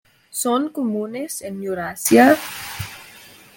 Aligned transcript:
Son 0.31 0.69
comunes 0.73 1.27
en 1.43 1.61
Eurasia 1.61 2.25